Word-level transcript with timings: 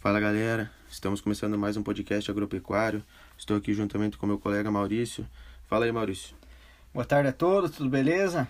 Fala 0.00 0.18
galera, 0.18 0.70
estamos 0.90 1.20
começando 1.20 1.58
mais 1.58 1.76
um 1.76 1.82
podcast 1.82 2.30
agropecuário. 2.30 3.04
Estou 3.36 3.54
aqui 3.54 3.74
juntamente 3.74 4.16
com 4.16 4.26
meu 4.26 4.38
colega 4.38 4.70
Maurício. 4.70 5.28
Fala 5.68 5.84
aí, 5.84 5.92
Maurício. 5.92 6.34
Boa 6.94 7.04
tarde 7.04 7.28
a 7.28 7.32
todos, 7.34 7.72
tudo 7.72 7.90
beleza? 7.90 8.48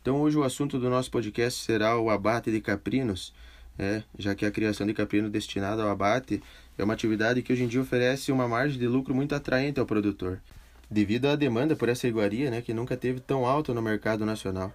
Então 0.00 0.20
hoje 0.20 0.38
o 0.38 0.44
assunto 0.44 0.78
do 0.78 0.88
nosso 0.88 1.10
podcast 1.10 1.64
será 1.64 1.98
o 1.98 2.10
abate 2.10 2.52
de 2.52 2.60
caprinos, 2.60 3.34
é, 3.76 4.04
já 4.16 4.36
que 4.36 4.46
a 4.46 4.52
criação 4.52 4.86
de 4.86 4.94
caprino 4.94 5.28
destinada 5.28 5.82
ao 5.82 5.90
abate 5.90 6.40
é 6.78 6.84
uma 6.84 6.94
atividade 6.94 7.42
que 7.42 7.52
hoje 7.52 7.64
em 7.64 7.68
dia 7.68 7.80
oferece 7.80 8.30
uma 8.30 8.46
margem 8.46 8.78
de 8.78 8.86
lucro 8.86 9.12
muito 9.12 9.34
atraente 9.34 9.80
ao 9.80 9.86
produtor, 9.86 10.40
devido 10.88 11.26
à 11.26 11.34
demanda 11.34 11.74
por 11.74 11.88
essa 11.88 12.06
iguaria, 12.06 12.52
né, 12.52 12.62
que 12.62 12.72
nunca 12.72 12.96
teve 12.96 13.18
tão 13.18 13.44
alta 13.44 13.74
no 13.74 13.82
mercado 13.82 14.24
nacional. 14.24 14.72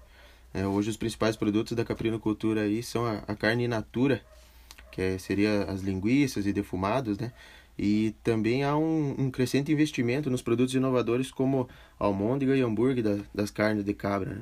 É, 0.53 0.67
hoje 0.67 0.89
os 0.89 0.97
principais 0.97 1.37
produtos 1.37 1.77
da 1.77 1.85
caprinocultura 1.85 2.63
aí 2.63 2.83
são 2.83 3.05
a, 3.05 3.23
a 3.25 3.35
carne 3.37 3.63
in 3.63 3.69
natura, 3.69 4.21
que 4.91 5.01
é, 5.01 5.17
seria 5.17 5.63
as 5.63 5.81
linguiças 5.81 6.45
e 6.45 6.53
defumados, 6.53 7.17
né? 7.17 7.31
E 7.77 8.13
também 8.23 8.63
há 8.65 8.75
um, 8.75 9.15
um, 9.17 9.31
crescente 9.31 9.71
investimento 9.71 10.29
nos 10.29 10.41
produtos 10.41 10.75
inovadores 10.75 11.31
como 11.31 11.69
almôndega 11.97 12.55
e 12.55 12.61
hambúrguer 12.61 13.03
da, 13.03 13.23
das 13.33 13.49
carnes 13.49 13.85
de 13.85 13.93
cabra. 13.93 14.31
Né? 14.31 14.41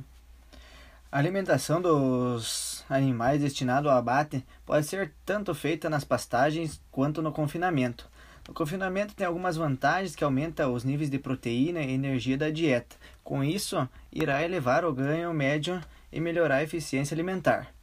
A 1.11 1.19
alimentação 1.19 1.79
dos 1.79 2.83
animais 2.89 3.39
destinado 3.41 3.89
ao 3.89 3.97
abate 3.97 4.43
pode 4.65 4.87
ser 4.87 5.13
tanto 5.23 5.53
feita 5.53 5.87
nas 5.87 6.03
pastagens 6.03 6.81
quanto 6.91 7.21
no 7.21 7.31
confinamento. 7.31 8.09
No 8.47 8.53
confinamento 8.53 9.13
tem 9.13 9.27
algumas 9.27 9.55
vantagens 9.55 10.15
que 10.15 10.23
aumentam 10.23 10.73
os 10.73 10.83
níveis 10.83 11.09
de 11.09 11.19
proteína 11.19 11.81
e 11.81 11.93
energia 11.93 12.37
da 12.37 12.49
dieta. 12.49 12.95
Com 13.23 13.43
isso, 13.43 13.87
irá 14.11 14.43
elevar 14.43 14.83
o 14.83 14.93
ganho 14.93 15.33
médio 15.33 15.79
e 16.11 16.19
melhorar 16.19 16.55
a 16.55 16.63
eficiência 16.63 17.13
alimentar. 17.13 17.76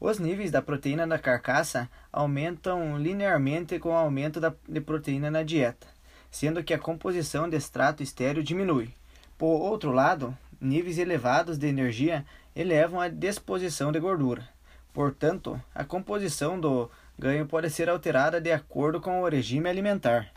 Os 0.00 0.18
níveis 0.18 0.50
da 0.50 0.62
proteína 0.62 1.06
da 1.06 1.18
carcaça 1.18 1.86
aumentam 2.10 2.96
linearmente 2.96 3.78
com 3.78 3.90
o 3.90 3.92
aumento 3.92 4.40
da, 4.40 4.50
de 4.66 4.80
proteína 4.80 5.30
na 5.30 5.42
dieta, 5.42 5.86
sendo 6.30 6.64
que 6.64 6.72
a 6.72 6.78
composição 6.78 7.46
de 7.46 7.56
extrato 7.58 8.02
estéreo 8.02 8.42
diminui. 8.42 8.94
Por 9.36 9.60
outro 9.60 9.92
lado, 9.92 10.36
níveis 10.58 10.96
elevados 10.96 11.58
de 11.58 11.66
energia 11.66 12.24
elevam 12.56 12.98
a 12.98 13.08
disposição 13.08 13.92
de 13.92 14.00
gordura. 14.00 14.48
Portanto, 14.94 15.60
a 15.74 15.84
composição 15.84 16.58
do 16.58 16.90
ganho 17.18 17.46
pode 17.46 17.68
ser 17.68 17.90
alterada 17.90 18.40
de 18.40 18.50
acordo 18.50 19.02
com 19.02 19.20
o 19.20 19.28
regime 19.28 19.68
alimentar. 19.68 20.32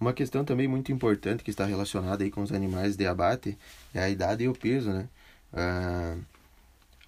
Uma 0.00 0.12
questão 0.12 0.44
também 0.44 0.66
muito 0.66 0.90
importante 0.90 1.44
que 1.44 1.50
está 1.50 1.64
relacionada 1.64 2.24
aí 2.24 2.30
com 2.30 2.42
os 2.42 2.52
animais 2.52 2.96
de 2.96 3.06
abate 3.06 3.56
é 3.94 4.00
a 4.00 4.10
idade 4.10 4.42
e 4.42 4.48
o 4.48 4.54
peso, 4.54 4.90
né? 4.90 5.08
Ah, 5.52 6.16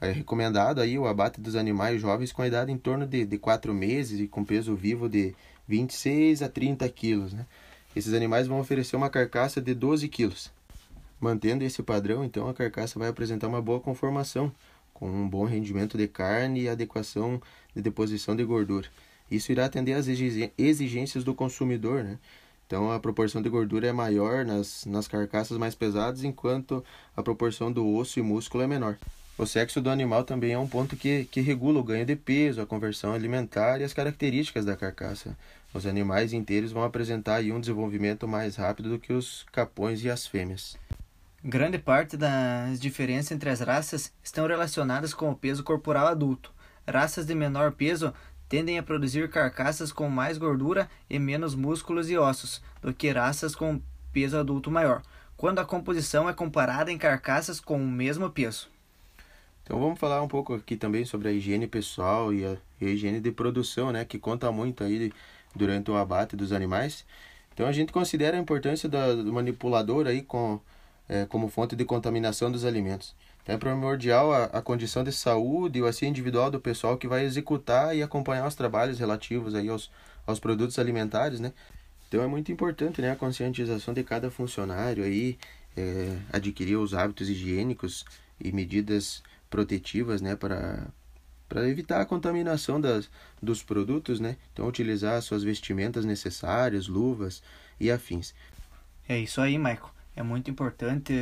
é 0.00 0.10
recomendado 0.10 0.80
aí 0.80 0.98
o 0.98 1.06
abate 1.06 1.40
dos 1.40 1.54
animais 1.54 2.00
jovens 2.00 2.32
com 2.32 2.44
idade 2.44 2.72
em 2.72 2.78
torno 2.78 3.06
de, 3.06 3.26
de 3.26 3.38
4 3.38 3.74
meses 3.74 4.18
e 4.20 4.26
com 4.26 4.44
peso 4.44 4.74
vivo 4.74 5.08
de 5.08 5.34
26 5.68 6.42
a 6.42 6.48
30 6.48 6.88
quilos. 6.88 7.34
Né? 7.34 7.46
Esses 7.94 8.14
animais 8.14 8.46
vão 8.46 8.60
oferecer 8.60 8.96
uma 8.96 9.10
carcaça 9.10 9.60
de 9.60 9.74
12 9.74 10.08
quilos. 10.08 10.50
Mantendo 11.20 11.64
esse 11.64 11.82
padrão, 11.82 12.24
então 12.24 12.48
a 12.48 12.54
carcaça 12.54 12.98
vai 12.98 13.08
apresentar 13.08 13.48
uma 13.48 13.60
boa 13.60 13.78
conformação, 13.78 14.50
com 14.94 15.10
um 15.10 15.28
bom 15.28 15.44
rendimento 15.44 15.98
de 15.98 16.08
carne 16.08 16.62
e 16.62 16.68
adequação 16.68 17.40
de 17.74 17.82
deposição 17.82 18.34
de 18.34 18.42
gordura. 18.42 18.88
Isso 19.30 19.52
irá 19.52 19.66
atender 19.66 19.92
às 19.92 20.06
exigências 20.08 21.22
do 21.22 21.34
consumidor, 21.34 22.02
né? 22.02 22.18
Então 22.66 22.90
a 22.90 22.98
proporção 23.00 23.42
de 23.42 23.48
gordura 23.48 23.88
é 23.88 23.92
maior 23.92 24.44
nas, 24.46 24.86
nas 24.86 25.06
carcaças 25.06 25.58
mais 25.58 25.74
pesadas, 25.74 26.24
enquanto 26.24 26.82
a 27.16 27.22
proporção 27.22 27.70
do 27.70 27.86
osso 27.86 28.18
e 28.18 28.22
músculo 28.22 28.62
é 28.62 28.66
menor. 28.66 28.96
O 29.40 29.46
sexo 29.46 29.80
do 29.80 29.88
animal 29.88 30.22
também 30.22 30.52
é 30.52 30.58
um 30.58 30.68
ponto 30.68 30.94
que, 30.94 31.24
que 31.24 31.40
regula 31.40 31.80
o 31.80 31.82
ganho 31.82 32.04
de 32.04 32.14
peso, 32.14 32.60
a 32.60 32.66
conversão 32.66 33.14
alimentar 33.14 33.80
e 33.80 33.84
as 33.84 33.94
características 33.94 34.66
da 34.66 34.76
carcaça. 34.76 35.34
Os 35.72 35.86
animais 35.86 36.34
inteiros 36.34 36.72
vão 36.72 36.84
apresentar 36.84 37.40
um 37.44 37.58
desenvolvimento 37.58 38.28
mais 38.28 38.56
rápido 38.56 38.90
do 38.90 38.98
que 38.98 39.14
os 39.14 39.46
capões 39.50 40.04
e 40.04 40.10
as 40.10 40.26
fêmeas. 40.26 40.76
Grande 41.42 41.78
parte 41.78 42.18
das 42.18 42.78
diferenças 42.78 43.32
entre 43.32 43.48
as 43.48 43.60
raças 43.60 44.12
estão 44.22 44.46
relacionadas 44.46 45.14
com 45.14 45.30
o 45.30 45.34
peso 45.34 45.64
corporal 45.64 46.08
adulto. 46.08 46.52
Raças 46.86 47.24
de 47.24 47.34
menor 47.34 47.72
peso 47.72 48.12
tendem 48.46 48.78
a 48.78 48.82
produzir 48.82 49.30
carcaças 49.30 49.90
com 49.90 50.06
mais 50.10 50.36
gordura 50.36 50.86
e 51.08 51.18
menos 51.18 51.54
músculos 51.54 52.10
e 52.10 52.18
ossos 52.18 52.62
do 52.82 52.92
que 52.92 53.10
raças 53.10 53.54
com 53.54 53.80
peso 54.12 54.36
adulto 54.36 54.70
maior, 54.70 55.00
quando 55.34 55.60
a 55.60 55.64
composição 55.64 56.28
é 56.28 56.34
comparada 56.34 56.92
em 56.92 56.98
carcaças 56.98 57.58
com 57.58 57.82
o 57.82 57.88
mesmo 57.88 58.28
peso. 58.28 58.68
Então 59.70 59.78
vamos 59.78 60.00
falar 60.00 60.20
um 60.20 60.26
pouco 60.26 60.54
aqui 60.54 60.76
também 60.76 61.04
sobre 61.04 61.28
a 61.28 61.30
higiene 61.30 61.64
pessoal 61.64 62.34
e 62.34 62.44
a, 62.44 62.56
e 62.80 62.86
a 62.86 62.88
higiene 62.88 63.20
de 63.20 63.30
produção, 63.30 63.92
né, 63.92 64.04
que 64.04 64.18
conta 64.18 64.50
muito 64.50 64.82
aí 64.82 65.12
durante 65.54 65.92
o 65.92 65.96
abate 65.96 66.34
dos 66.34 66.50
animais. 66.50 67.06
Então 67.54 67.68
a 67.68 67.70
gente 67.70 67.92
considera 67.92 68.36
a 68.36 68.40
importância 68.40 68.88
da, 68.88 69.14
do 69.14 69.32
manipulador 69.32 70.08
aí 70.08 70.22
com, 70.22 70.60
é, 71.08 71.24
como 71.26 71.46
fonte 71.46 71.76
de 71.76 71.84
contaminação 71.84 72.50
dos 72.50 72.64
alimentos. 72.64 73.14
Então 73.44 73.54
é 73.54 73.58
primordial 73.58 74.32
a, 74.32 74.46
a 74.46 74.60
condição 74.60 75.04
de 75.04 75.12
saúde 75.12 75.78
e 75.78 75.82
o 75.82 75.86
assim 75.86 76.08
individual 76.08 76.50
do 76.50 76.58
pessoal 76.58 76.96
que 76.96 77.06
vai 77.06 77.24
executar 77.24 77.96
e 77.96 78.02
acompanhar 78.02 78.48
os 78.48 78.56
trabalhos 78.56 78.98
relativos 78.98 79.54
aí 79.54 79.68
aos, 79.68 79.88
aos 80.26 80.40
produtos 80.40 80.80
alimentares, 80.80 81.38
né? 81.38 81.52
Então 82.08 82.20
é 82.24 82.26
muito 82.26 82.50
importante 82.50 83.00
né, 83.00 83.12
a 83.12 83.16
conscientização 83.16 83.94
de 83.94 84.02
cada 84.02 84.32
funcionário 84.32 85.04
aí, 85.04 85.38
é, 85.76 86.16
adquirir 86.32 86.74
os 86.74 86.92
hábitos 86.92 87.28
higiênicos 87.28 88.04
e 88.40 88.50
medidas 88.50 89.22
protetivas, 89.50 90.22
né, 90.22 90.36
para 90.36 90.88
para 91.50 91.68
evitar 91.68 92.00
a 92.00 92.06
contaminação 92.06 92.80
das, 92.80 93.10
dos 93.42 93.60
produtos, 93.60 94.20
né? 94.20 94.36
Então 94.52 94.68
utilizar 94.68 95.20
suas 95.20 95.42
vestimentas 95.42 96.04
necessárias, 96.04 96.86
luvas 96.86 97.42
e 97.80 97.90
afins. 97.90 98.32
É 99.08 99.18
isso 99.18 99.40
aí, 99.40 99.58
Michael. 99.58 99.90
É 100.14 100.22
muito 100.22 100.48
importante 100.48 101.12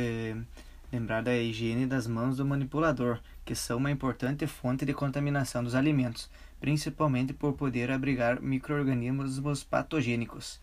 lembrar 0.91 1.23
da 1.23 1.35
higiene 1.35 1.87
das 1.87 2.05
mãos 2.05 2.37
do 2.37 2.45
manipulador, 2.45 3.19
que 3.43 3.55
são 3.55 3.77
uma 3.77 3.89
importante 3.89 4.45
fonte 4.45 4.85
de 4.85 4.93
contaminação 4.93 5.63
dos 5.63 5.73
alimentos, 5.73 6.29
principalmente 6.59 7.33
por 7.33 7.53
poder 7.53 7.89
abrigar 7.89 8.39
microorganismos 8.39 9.63
patogênicos. 9.63 10.59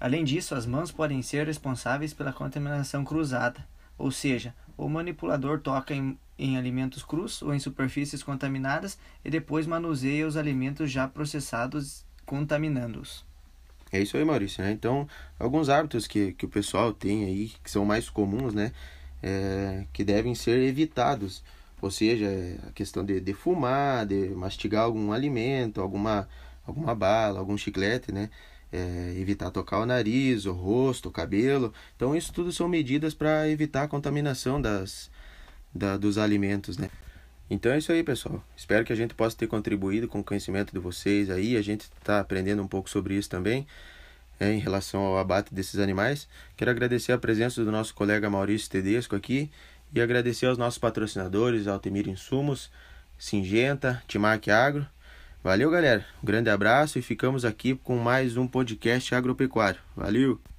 Além 0.00 0.22
disso, 0.22 0.54
as 0.54 0.64
mãos 0.64 0.92
podem 0.92 1.22
ser 1.22 1.46
responsáveis 1.46 2.14
pela 2.14 2.32
contaminação 2.32 3.04
cruzada, 3.04 3.66
ou 3.98 4.12
seja, 4.12 4.54
o 4.76 4.88
manipulador 4.88 5.60
toca 5.60 5.94
em 5.94 6.16
em 6.42 6.56
alimentos 6.56 7.04
crus 7.04 7.40
ou 7.40 7.54
em 7.54 7.60
superfícies 7.60 8.20
contaminadas 8.20 8.98
e 9.24 9.30
depois 9.30 9.64
manuseia 9.64 10.26
os 10.26 10.36
alimentos 10.36 10.90
já 10.90 11.06
processados, 11.06 12.04
contaminando-os. 12.26 13.24
É 13.92 14.00
isso 14.00 14.16
aí, 14.16 14.24
Maurício. 14.24 14.64
Né? 14.64 14.72
Então, 14.72 15.06
alguns 15.38 15.68
hábitos 15.68 16.08
que, 16.08 16.32
que 16.32 16.44
o 16.44 16.48
pessoal 16.48 16.92
tem 16.92 17.24
aí, 17.24 17.52
que 17.62 17.70
são 17.70 17.84
mais 17.84 18.10
comuns, 18.10 18.52
né? 18.52 18.72
É, 19.22 19.84
que 19.92 20.02
devem 20.02 20.34
ser 20.34 20.58
evitados. 20.58 21.44
Ou 21.80 21.92
seja, 21.92 22.28
a 22.66 22.72
questão 22.72 23.04
de, 23.04 23.20
de 23.20 23.32
fumar, 23.32 24.04
de 24.04 24.30
mastigar 24.30 24.82
algum 24.82 25.12
alimento, 25.12 25.80
alguma, 25.80 26.28
alguma 26.66 26.92
bala, 26.92 27.38
algum 27.38 27.56
chiclete, 27.56 28.10
né? 28.10 28.30
É, 28.72 29.14
evitar 29.16 29.50
tocar 29.52 29.78
o 29.78 29.86
nariz, 29.86 30.46
o 30.46 30.52
rosto, 30.52 31.08
o 31.08 31.12
cabelo. 31.12 31.72
Então, 31.94 32.16
isso 32.16 32.32
tudo 32.32 32.50
são 32.50 32.66
medidas 32.68 33.14
para 33.14 33.48
evitar 33.48 33.84
a 33.84 33.88
contaminação 33.88 34.60
das, 34.60 35.10
da, 35.74 35.96
dos 35.96 36.18
alimentos, 36.18 36.76
né? 36.76 36.90
Então 37.50 37.72
é 37.72 37.78
isso 37.78 37.92
aí, 37.92 38.02
pessoal. 38.02 38.42
Espero 38.56 38.84
que 38.84 38.92
a 38.92 38.96
gente 38.96 39.14
possa 39.14 39.36
ter 39.36 39.46
contribuído 39.46 40.08
com 40.08 40.20
o 40.20 40.24
conhecimento 40.24 40.72
de 40.72 40.78
vocês 40.78 41.28
aí. 41.28 41.56
A 41.56 41.62
gente 41.62 41.82
está 41.82 42.18
aprendendo 42.20 42.62
um 42.62 42.68
pouco 42.68 42.88
sobre 42.88 43.14
isso 43.14 43.28
também, 43.28 43.66
é, 44.40 44.52
em 44.52 44.58
relação 44.58 45.02
ao 45.02 45.18
abate 45.18 45.54
desses 45.54 45.78
animais. 45.78 46.26
Quero 46.56 46.70
agradecer 46.70 47.12
a 47.12 47.18
presença 47.18 47.62
do 47.62 47.70
nosso 47.70 47.94
colega 47.94 48.30
Maurício 48.30 48.70
Tedesco 48.70 49.14
aqui 49.14 49.50
e 49.92 50.00
agradecer 50.00 50.46
aos 50.46 50.56
nossos 50.56 50.78
patrocinadores, 50.78 51.66
Altemir 51.66 52.08
Insumos, 52.08 52.70
Singenta, 53.18 54.02
Timac 54.08 54.50
Agro. 54.50 54.86
Valeu, 55.44 55.70
galera. 55.70 56.06
Um 56.22 56.26
grande 56.26 56.48
abraço 56.48 56.98
e 56.98 57.02
ficamos 57.02 57.44
aqui 57.44 57.74
com 57.74 57.98
mais 57.98 58.36
um 58.36 58.46
podcast 58.46 59.14
agropecuário. 59.14 59.80
Valeu! 59.94 60.51